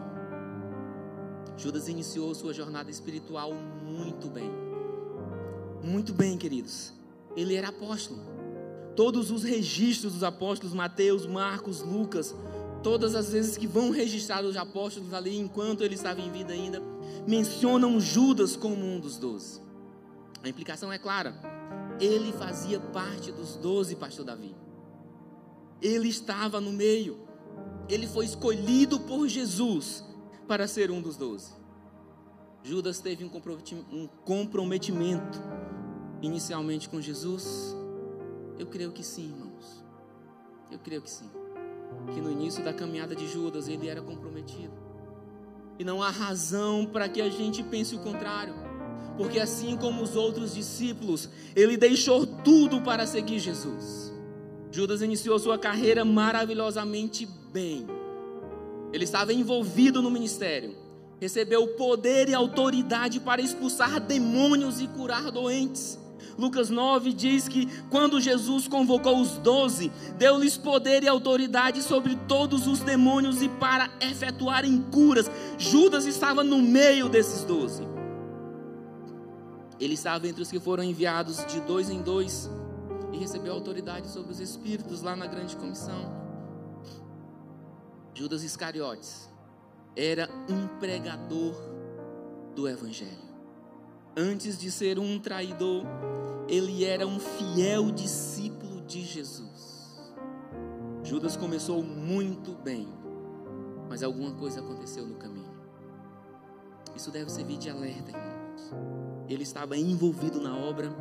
[1.56, 4.50] Judas iniciou sua jornada espiritual muito bem.
[5.82, 6.92] Muito bem, queridos.
[7.36, 8.20] Ele era apóstolo.
[8.94, 12.34] Todos os registros dos apóstolos, Mateus, Marcos, Lucas,
[12.82, 16.82] todas as vezes que vão registrar os apóstolos ali, enquanto ele estava em vida ainda,
[17.26, 19.60] mencionam Judas como um dos doze.
[20.42, 21.51] A implicação é clara
[22.02, 24.56] ele fazia parte dos doze, pastor Davi.
[25.80, 27.20] Ele estava no meio.
[27.88, 30.04] Ele foi escolhido por Jesus
[30.48, 31.52] para ser um dos doze.
[32.64, 35.38] Judas teve um comprometimento
[36.20, 37.76] inicialmente com Jesus?
[38.58, 39.84] Eu creio que sim, irmãos.
[40.70, 41.30] Eu creio que sim.
[42.14, 44.72] Que no início da caminhada de Judas ele era comprometido.
[45.78, 48.54] E não há razão para que a gente pense o contrário
[49.16, 54.12] porque assim como os outros discípulos, ele deixou tudo para seguir Jesus.
[54.70, 57.86] Judas iniciou sua carreira maravilhosamente bem.
[58.92, 60.74] Ele estava envolvido no ministério,
[61.20, 65.98] recebeu poder e autoridade para expulsar demônios e curar doentes.
[66.38, 72.66] Lucas 9 diz que quando Jesus convocou os doze, deu-lhes poder e autoridade sobre todos
[72.66, 75.30] os demônios e para efetuarem curas.
[75.58, 77.86] Judas estava no meio desses doze.
[79.82, 82.48] Ele estava entre os que foram enviados de dois em dois
[83.12, 86.22] e recebeu autoridade sobre os espíritos lá na grande comissão.
[88.14, 89.28] Judas Iscariotes
[89.96, 91.56] era um pregador
[92.54, 93.32] do Evangelho.
[94.16, 95.84] Antes de ser um traidor,
[96.46, 100.00] ele era um fiel discípulo de Jesus.
[101.02, 102.86] Judas começou muito bem,
[103.88, 105.50] mas alguma coisa aconteceu no caminho.
[106.94, 109.01] Isso deve servir de alerta, irmãos.
[109.32, 110.94] Ele estava envolvido na obra,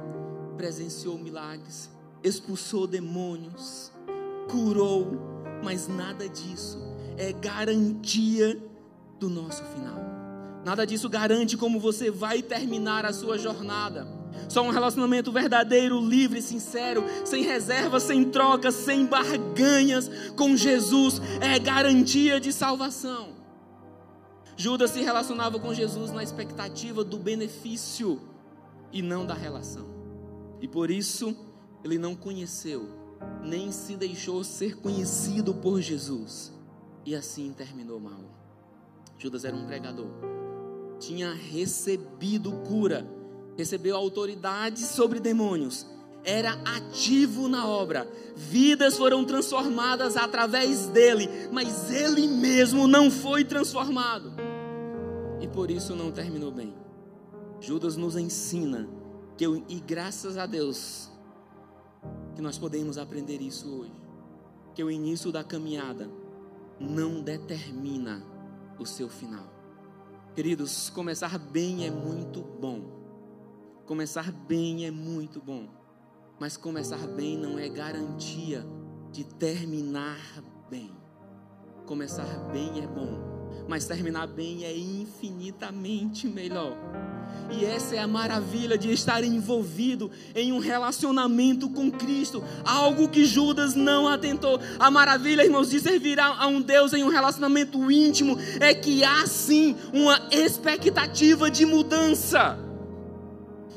[0.55, 1.89] presenciou milagres,
[2.23, 3.91] expulsou demônios,
[4.49, 5.19] curou,
[5.61, 6.79] mas nada disso
[7.17, 8.57] é garantia
[9.19, 9.99] do nosso final.
[10.63, 14.07] Nada disso garante como você vai terminar a sua jornada.
[14.47, 21.59] Só um relacionamento verdadeiro, livre, sincero, sem reservas, sem trocas, sem barganhas com Jesus é
[21.59, 23.40] garantia de salvação.
[24.61, 28.21] Judas se relacionava com Jesus na expectativa do benefício
[28.93, 29.87] e não da relação.
[30.61, 31.35] E por isso
[31.83, 32.87] ele não conheceu,
[33.43, 36.53] nem se deixou ser conhecido por Jesus.
[37.03, 38.23] E assim terminou mal.
[39.17, 40.11] Judas era um pregador,
[40.99, 43.03] tinha recebido cura,
[43.57, 45.87] recebeu autoridade sobre demônios,
[46.23, 54.31] era ativo na obra, vidas foram transformadas através dele, mas ele mesmo não foi transformado,
[55.41, 56.73] e por isso não terminou bem.
[57.59, 58.87] Judas nos ensina
[59.35, 61.11] que, eu, e graças a Deus,
[62.35, 64.01] que nós podemos aprender isso hoje,
[64.75, 66.09] que o início da caminhada
[66.79, 68.23] não determina
[68.79, 69.45] o seu final.
[70.33, 73.01] Queridos, começar bem é muito bom.
[73.85, 75.67] Começar bem é muito bom.
[76.39, 78.65] Mas começar bem não é garantia
[79.11, 80.17] de terminar
[80.69, 80.91] bem.
[81.85, 83.30] Começar bem é bom,
[83.67, 86.77] mas terminar bem é infinitamente melhor.
[87.49, 93.25] E essa é a maravilha de estar envolvido em um relacionamento com Cristo, algo que
[93.25, 94.59] Judas não atentou.
[94.79, 99.25] A maravilha, irmãos, de servir a um Deus em um relacionamento íntimo é que há
[99.27, 102.57] sim uma expectativa de mudança.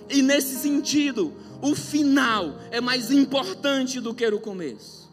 [0.09, 5.04] E nesse sentido, o final é mais importante do que o começo.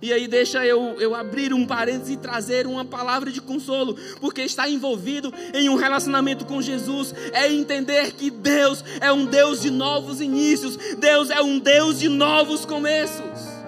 [0.00, 4.42] E aí deixa eu, eu abrir um parênteses e trazer uma palavra de consolo, porque
[4.42, 9.70] estar envolvido em um relacionamento com Jesus é entender que Deus é um Deus de
[9.70, 13.58] novos inícios, Deus é um Deus de novos começos.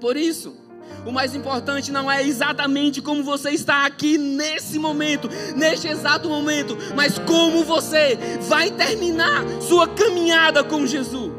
[0.00, 0.56] Por isso,
[1.04, 6.78] o mais importante não é exatamente como você está aqui nesse momento, neste exato momento,
[6.94, 11.31] mas como você vai terminar sua caminhada com Jesus.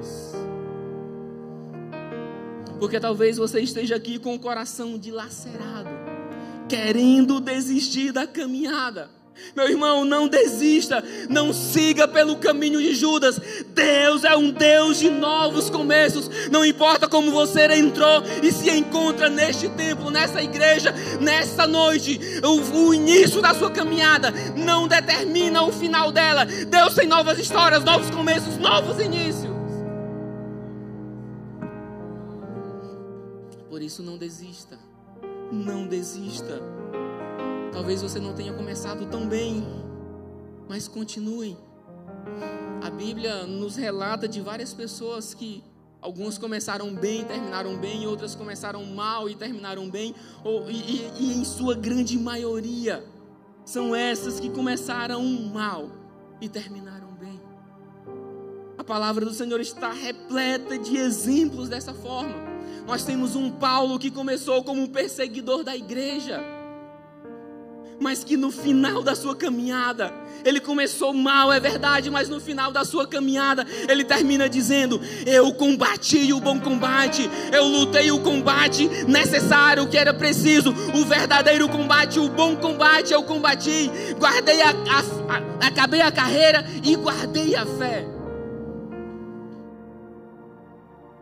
[2.84, 5.90] Porque talvez você esteja aqui com o coração dilacerado,
[6.68, 9.10] querendo desistir da caminhada.
[9.56, 13.40] Meu irmão, não desista, não siga pelo caminho de Judas.
[13.74, 16.30] Deus é um Deus de novos começos.
[16.52, 22.88] Não importa como você entrou e se encontra neste templo, nessa igreja, nessa noite, o,
[22.88, 26.46] o início da sua caminhada não determina o final dela.
[26.46, 29.53] Deus tem novas histórias, novos começos, novos inícios.
[33.94, 34.80] Isso, não desista.
[35.52, 36.60] Não desista.
[37.72, 39.64] Talvez você não tenha começado tão bem,
[40.68, 41.56] mas continue.
[42.82, 45.64] A Bíblia nos relata de várias pessoas que
[46.02, 51.12] algumas começaram bem e terminaram bem, outras começaram mal e terminaram bem, ou, e, e,
[51.20, 53.06] e em sua grande maioria
[53.64, 55.90] são essas que começaram mal
[56.42, 57.40] e terminaram bem.
[58.76, 62.53] A palavra do Senhor está repleta de exemplos dessa forma.
[62.86, 66.44] Nós temos um Paulo que começou como um perseguidor da igreja,
[68.00, 72.74] mas que no final da sua caminhada, ele começou mal, é verdade, mas no final
[72.74, 78.90] da sua caminhada, ele termina dizendo: Eu combati o bom combate, eu lutei o combate
[79.08, 85.64] necessário que era preciso, o verdadeiro combate, o bom combate eu combati, guardei a, a,
[85.64, 88.06] a acabei a carreira e guardei a fé.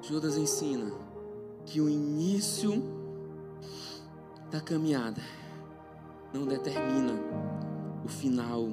[0.01, 1.10] Judas ensina
[1.65, 2.83] que o início
[4.51, 5.21] da caminhada
[6.33, 7.13] não determina
[8.03, 8.69] o final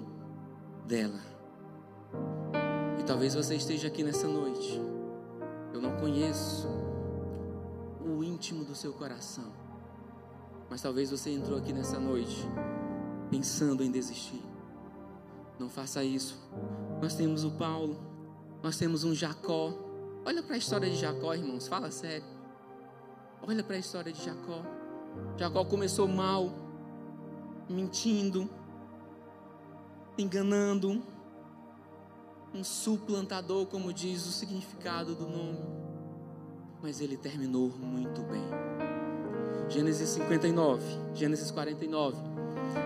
[0.87, 1.21] dela.
[2.99, 4.81] E talvez você esteja aqui nessa noite.
[5.73, 6.69] Eu não conheço
[8.05, 9.53] o íntimo do seu coração.
[10.71, 12.45] Mas talvez você entrou aqui nessa noite
[13.31, 14.43] pensando em desistir.
[15.59, 16.39] Não faça isso.
[17.01, 17.99] Nós temos o Paulo,
[18.63, 19.75] nós temos um Jacó.
[20.25, 22.38] Olha para a história de Jacó, irmãos, fala sério.
[23.47, 24.63] Olha para a história de Jacó.
[25.37, 26.51] Jacó começou mal,
[27.69, 28.49] mentindo,
[30.17, 31.03] enganando,
[32.55, 35.65] um suplantador, como diz o significado do nome.
[36.83, 38.45] Mas ele terminou muito bem.
[39.69, 40.83] Gênesis 59,
[41.15, 42.17] Gênesis 49,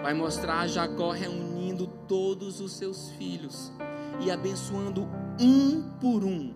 [0.03, 3.73] vai mostrar Jacó reunindo todos os seus filhos
[4.21, 5.09] e abençoando
[5.41, 6.55] um por um,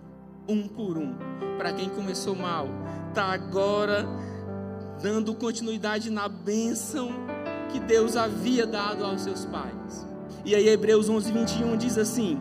[0.48, 1.14] um por um.
[1.58, 2.68] Para quem começou mal,
[3.08, 4.06] está agora
[5.02, 7.10] dando continuidade na bênção
[7.70, 10.06] que Deus havia dado aos seus pais.
[10.44, 12.40] E aí Hebreus 11, 21 diz assim: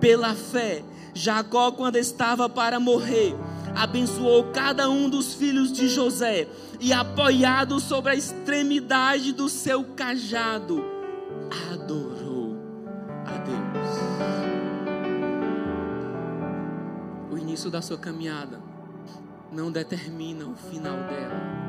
[0.00, 0.82] Pela fé,
[1.14, 3.34] Jacó, quando estava para morrer,
[3.74, 6.48] abençoou cada um dos filhos de José
[6.80, 10.84] e, apoiado sobre a extremidade do seu cajado,
[17.54, 18.58] início da sua caminhada
[19.52, 21.64] não determina o final dela.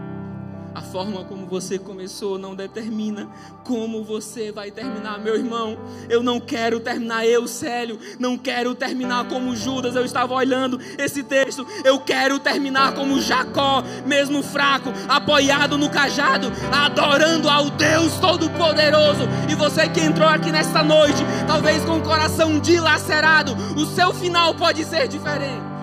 [0.76, 3.30] A forma como você começou não determina
[3.64, 5.78] como você vai terminar, meu irmão.
[6.10, 7.98] Eu não quero terminar eu, Célio.
[8.20, 9.96] Não quero terminar como Judas.
[9.96, 11.66] Eu estava olhando esse texto.
[11.86, 19.22] Eu quero terminar como Jacó, mesmo fraco, apoiado no cajado, adorando ao Deus Todo-Poderoso.
[19.50, 24.54] E você que entrou aqui nesta noite, talvez com o coração dilacerado, o seu final
[24.56, 25.75] pode ser diferente.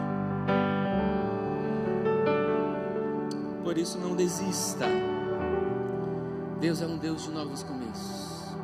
[3.73, 4.87] Por isso, não desista.
[6.61, 8.55] Deus é um Deus de novos começos.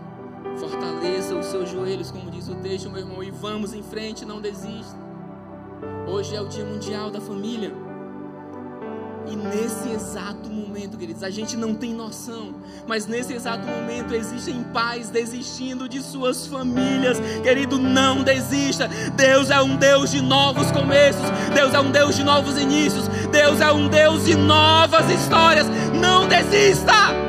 [0.58, 4.38] Fortaleça os seus joelhos, como diz o texto, meu irmão, e vamos em frente, não
[4.38, 4.98] desista.
[6.06, 7.87] Hoje é o Dia Mundial da Família.
[9.30, 12.54] E nesse exato momento, queridos, a gente não tem noção,
[12.86, 17.18] mas nesse exato momento existem pais desistindo de suas famílias.
[17.42, 18.88] Querido, não desista.
[19.14, 23.60] Deus é um Deus de novos começos, Deus é um Deus de novos inícios, Deus
[23.60, 25.66] é um Deus de novas histórias.
[25.92, 27.27] Não desista.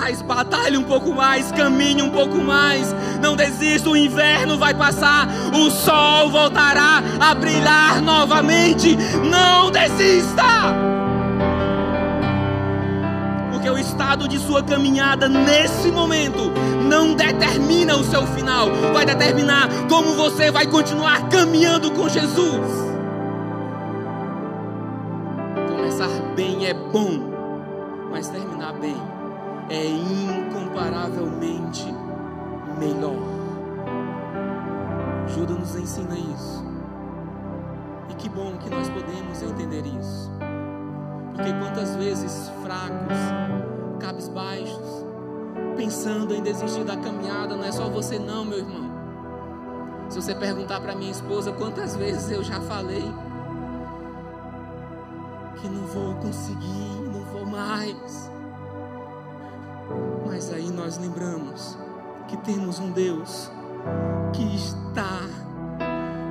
[0.00, 2.94] Mais, batalhe um pouco mais, caminhe um pouco mais.
[3.20, 8.96] Não desista, o inverno vai passar, o sol voltará a brilhar novamente.
[9.30, 10.42] Não desista!
[13.52, 16.50] Porque o estado de sua caminhada nesse momento
[16.88, 22.90] não determina o seu final, vai determinar como você vai continuar caminhando com Jesus.
[25.68, 27.19] Começar bem é bom,
[29.70, 31.86] é incomparavelmente
[32.76, 33.22] melhor.
[35.28, 36.64] Judas nos ensina isso.
[38.08, 40.28] E que bom que nós podemos entender isso.
[41.32, 43.16] Porque quantas vezes fracos,
[44.00, 45.06] cabisbaixos,
[45.76, 48.90] pensando em desistir da caminhada, não é só você não, meu irmão.
[50.08, 53.04] Se você perguntar para minha esposa quantas vezes eu já falei
[55.60, 58.39] que não vou conseguir, não vou mais.
[60.30, 61.76] Mas aí nós lembramos
[62.28, 63.50] que temos um Deus
[64.32, 65.22] que está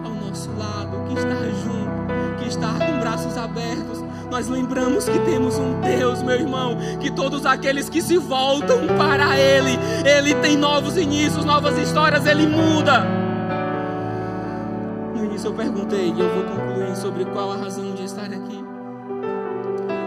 [0.06, 4.02] ao nosso lado, que está junto, que está com braços abertos.
[4.32, 9.38] Nós lembramos que temos um Deus, meu irmão, que todos aqueles que se voltam para
[9.38, 13.04] Ele, Ele tem novos inícios, novas histórias, Ele muda.
[15.14, 18.64] No início eu perguntei, e eu vou concluir sobre qual a razão de estar aqui.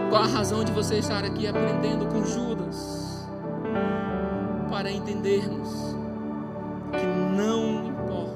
[0.09, 3.02] Qual a razão de você estar aqui aprendendo com Judas?
[4.83, 5.95] Para entendermos
[6.91, 7.05] que
[7.37, 8.35] não importa.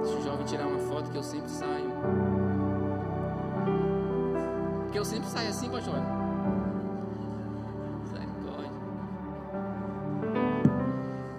[0.00, 1.90] Deixa o jovem tirar uma foto que eu sempre saio.
[4.92, 5.96] Que eu sempre saio assim, pastor.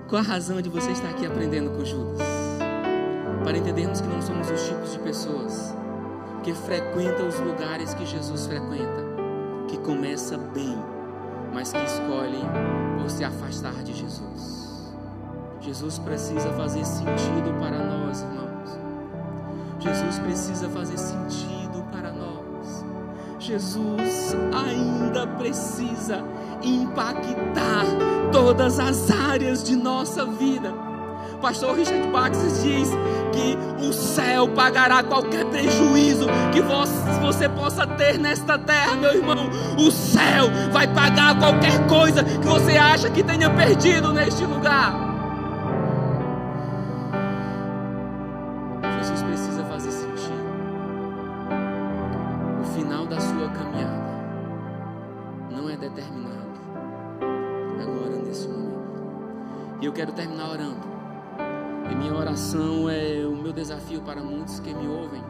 [0.10, 2.28] Qual a razão de você estar aqui aprendendo com Judas?
[3.46, 5.74] Para entendermos que não somos os tipos de pessoas
[6.44, 9.06] que frequentam os lugares que Jesus frequenta,
[9.70, 10.91] que começa bem
[11.54, 12.46] mas que escolhem
[13.00, 14.96] por se afastar de Jesus.
[15.60, 18.80] Jesus precisa fazer sentido para nós, irmãos.
[19.80, 22.86] Jesus precisa fazer sentido para nós.
[23.40, 24.36] Jesus
[24.66, 26.24] ainda precisa
[26.64, 27.86] impactar
[28.32, 30.92] todas as áreas de nossa vida
[31.42, 32.90] pastor Richard Baxter diz
[33.32, 39.50] que o céu pagará qualquer prejuízo que você possa ter nesta terra, meu irmão.
[39.78, 45.11] O céu vai pagar qualquer coisa que você acha que tenha perdido neste lugar.
[64.02, 65.22] Para muitos que me ouvem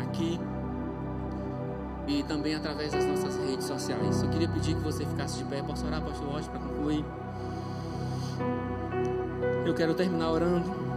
[0.00, 0.40] aqui
[2.06, 4.22] e também através das nossas redes sociais.
[4.22, 5.62] Eu queria pedir que você ficasse de pé.
[5.62, 7.04] Posso orar, pastor Rocha, para concluir?
[9.66, 10.88] Eu quero terminar orando.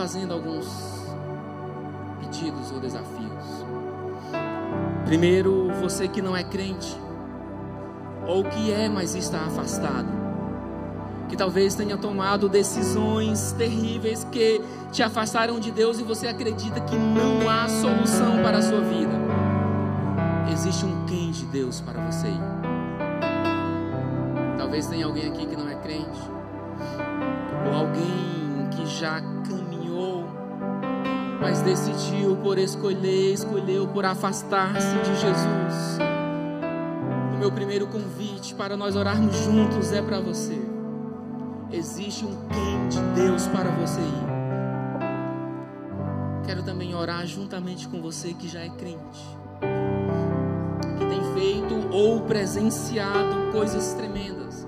[0.00, 0.66] fazendo alguns
[2.20, 3.66] pedidos ou desafios.
[5.04, 6.96] Primeiro, você que não é crente,
[8.26, 10.08] ou que é, mas está afastado,
[11.30, 14.60] que talvez tenha tomado decisões terríveis que
[14.90, 19.12] te afastaram de Deus e você acredita que não há solução para a sua vida.
[20.52, 22.28] Existe um quem de Deus para você.
[24.58, 26.20] Talvez tenha alguém aqui que não é crente,
[27.66, 30.24] ou alguém que já caminhou,
[31.40, 35.98] mas decidiu por escolher, escolheu por afastar-se de Jesus.
[37.34, 40.69] O meu primeiro convite para nós orarmos juntos é para você.
[41.72, 44.30] Existe um quem de Deus para você ir.
[46.44, 49.38] Quero também orar juntamente com você que já é crente,
[50.98, 54.66] que tem feito ou presenciado coisas tremendas,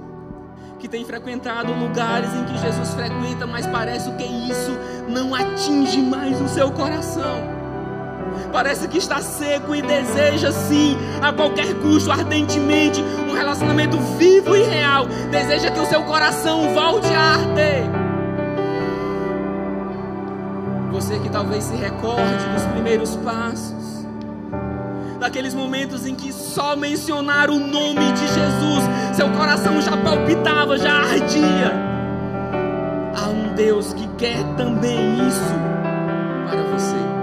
[0.79, 4.71] que tem frequentado lugares em que Jesus frequenta, mas parece que isso
[5.09, 7.52] não atinge mais o seu coração
[8.53, 14.63] parece que está seco e deseja sim, a qualquer custo, ardentemente, um relacionamento vivo e
[14.63, 15.07] real.
[15.31, 17.85] Deseja que o seu coração volte a arder.
[20.93, 24.07] Você que talvez se recorde dos primeiros passos,
[25.19, 28.85] daqueles momentos em que só mencionar o nome de Jesus,
[29.15, 31.73] seu coração já palpitava, já ardia.
[33.17, 35.55] Há um Deus que quer também isso
[36.49, 37.22] para você.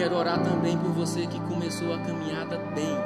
[0.00, 2.96] Quero orar também por você que começou a caminhada bem,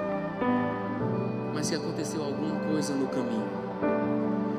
[1.53, 3.49] mas que aconteceu alguma coisa no caminho.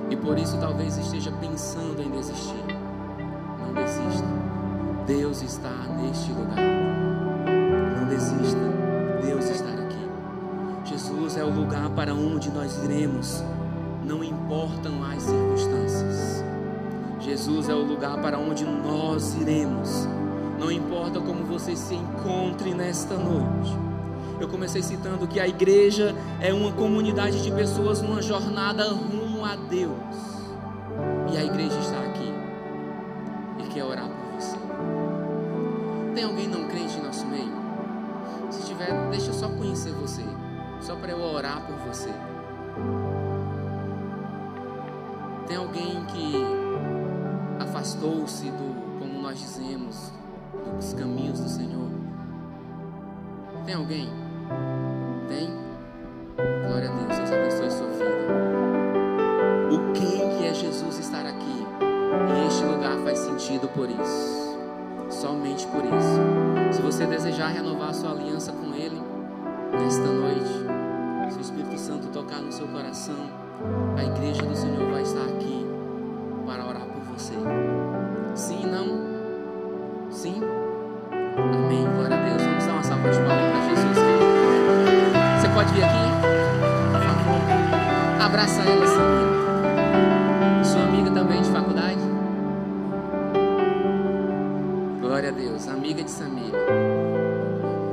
[0.10, 2.64] E por isso talvez esteja pensando em desistir.
[3.58, 4.28] Não desista.
[5.08, 6.58] Deus está neste lugar.
[7.98, 8.60] Não desista.
[9.26, 10.10] Deus está aqui.
[10.84, 13.42] Jesus é o lugar para onde nós iremos.
[14.04, 16.45] Não importam as circunstâncias.
[17.26, 20.08] Jesus é o lugar para onde nós iremos
[20.60, 23.78] não importa como você se encontre nesta noite.
[24.40, 29.56] Eu comecei citando que a igreja é uma comunidade de pessoas numa jornada rumo a
[29.56, 29.94] Deus.
[31.32, 32.34] E a igreja está aqui
[33.60, 34.58] e quer orar por você.
[36.14, 37.54] Tem alguém não crente em nosso meio?
[38.50, 40.24] Se tiver, deixa eu só conhecer você,
[40.80, 42.10] só para eu orar por você.
[47.86, 50.12] Afastou-se do, como nós dizemos,
[50.80, 51.88] os caminhos do Senhor.
[53.64, 54.10] Tem alguém?
[55.28, 55.52] Tem?
[56.66, 58.06] Glória a Deus, Deus abençoe sua vida.
[59.72, 61.64] O que é Jesus estar aqui?
[62.34, 64.58] E este lugar faz sentido por isso.
[65.12, 66.76] Somente por isso.
[66.76, 69.00] Se você desejar renovar sua aliança com Ele,
[69.74, 73.30] nesta noite, se o Espírito Santo tocar no seu coração,
[73.96, 75.64] a igreja do Senhor vai estar aqui
[76.48, 76.85] para orar
[77.26, 77.34] você.
[78.36, 80.12] Sim, não?
[80.12, 80.42] Sim?
[81.38, 81.88] Amém.
[81.96, 82.42] Glória a Deus.
[82.42, 83.98] Vamos dar uma salva de palmas para Jesus.
[85.42, 86.06] Você pode vir aqui?
[88.24, 90.64] Abraça ela, Samira.
[90.64, 92.00] Sua amiga também de faculdade?
[95.02, 95.68] Glória a Deus.
[95.68, 96.60] Amiga de Samira.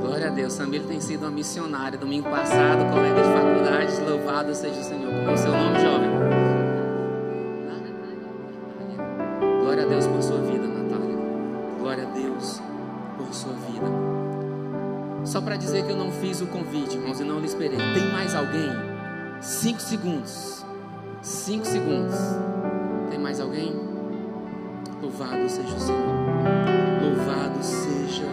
[0.01, 0.53] Glória a Deus.
[0.53, 1.97] Samira tem sido uma missionária.
[1.97, 4.01] Domingo passado, colega de faculdade.
[4.01, 5.11] Louvado seja o Senhor.
[5.23, 6.52] Qual é o seu nome, jovem?
[15.83, 17.77] Que eu não fiz o convite, irmãos, e não lhe esperei.
[17.77, 18.69] Tem mais alguém?
[19.41, 20.65] Cinco segundos.
[21.21, 22.15] Cinco segundos.
[23.09, 23.73] Tem mais alguém?
[25.01, 26.15] Louvado seja o Senhor.
[27.01, 28.27] Louvado seja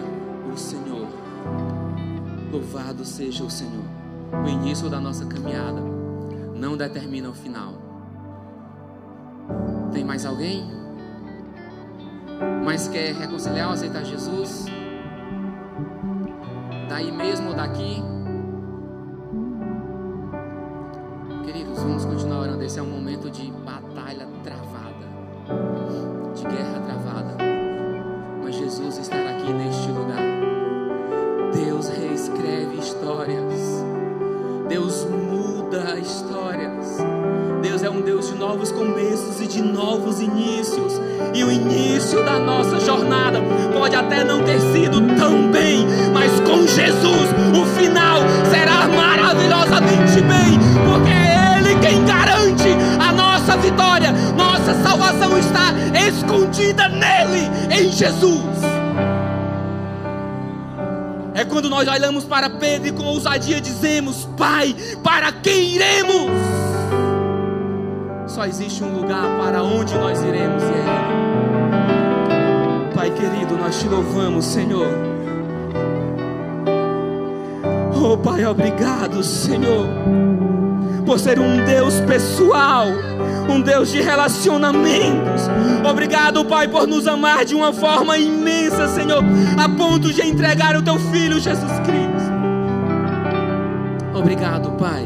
[0.51, 1.07] o Senhor.
[2.51, 3.83] Louvado seja o Senhor.
[4.45, 5.81] O início da nossa caminhada
[6.55, 7.73] não determina o final.
[9.91, 10.63] Tem mais alguém?
[12.63, 14.65] Mas quer reconciliar ou aceitar Jesus?
[16.91, 18.03] Daí mesmo ou daqui.
[21.45, 22.61] Queridos, vamos continuar orando.
[22.65, 25.07] Esse é um momento de batalha travada,
[26.35, 27.37] de guerra travada.
[28.43, 30.19] Mas Jesus estará aqui neste lugar.
[31.53, 33.85] Deus reescreve histórias.
[34.67, 36.97] Deus muda histórias.
[37.61, 40.99] Deus é um Deus de novos começos e de novos inícios.
[41.33, 43.39] E o início da nossa jornada
[43.71, 45.50] pode até não ter sido tão
[46.75, 48.19] Jesus o final
[48.49, 52.69] será maravilhosamente bem, porque é Ele quem garante
[52.99, 54.11] a nossa vitória.
[54.35, 55.73] Nossa salvação está
[56.07, 58.41] escondida nele, em Jesus.
[61.33, 66.31] É quando nós olhamos para Pedro e com ousadia dizemos: Pai, para quem iremos?
[68.27, 70.85] Só existe um lugar para onde nós iremos e é
[72.95, 75.10] Pai querido, nós te louvamos, Senhor.
[78.03, 79.87] Oh Pai, obrigado, Senhor,
[81.05, 82.87] por ser um Deus pessoal,
[83.47, 85.43] um Deus de relacionamentos.
[85.87, 89.23] Obrigado, Pai, por nos amar de uma forma imensa, Senhor,
[89.55, 92.31] a ponto de entregar o Teu Filho Jesus Cristo.
[94.15, 95.05] Obrigado, Pai,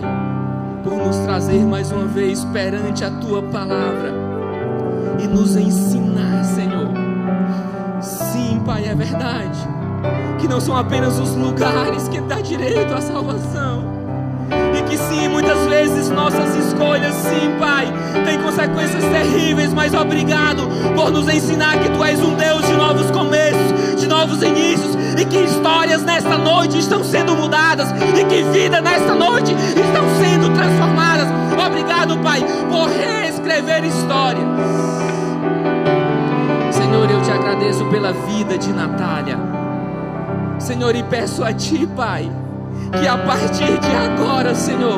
[0.81, 4.13] por nos trazer mais uma vez perante a Tua palavra
[5.19, 7.05] e nos ensinar, Senhor
[8.01, 9.74] Sim, Pai, é verdade.
[10.45, 13.83] Que não são apenas os lugares que dá direito à salvação.
[14.77, 17.91] E que sim, muitas vezes nossas escolhas, sim, Pai,
[18.23, 23.09] têm consequências terríveis, mas obrigado por nos ensinar que Tu és um Deus de novos
[23.09, 28.79] começos, de novos inícios, e que histórias nesta noite estão sendo mudadas, e que vida
[28.81, 31.27] nesta noite estão sendo transformadas.
[31.65, 34.45] Obrigado, Pai, por reescrever histórias.
[36.71, 39.64] Senhor, eu te agradeço pela vida de Natália.
[40.65, 42.27] Senhor, e peço a Ti, Pai,
[42.99, 44.97] que a partir de agora, Senhor,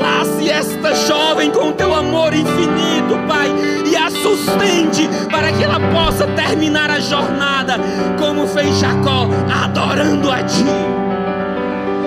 [0.00, 3.48] lace esta jovem com Teu amor infinito, Pai,
[3.88, 7.74] e a sustente para que ela possa terminar a jornada
[8.18, 9.28] como fez Jacó,
[9.64, 10.64] adorando a Ti.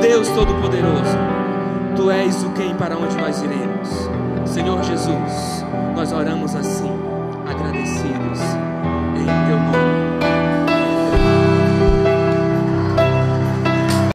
[0.02, 1.18] Deus Todo-Poderoso,
[1.96, 4.10] Tu és o quem para onde nós iremos.
[4.46, 6.92] Senhor Jesus, nós oramos assim,
[7.50, 8.40] agradecidos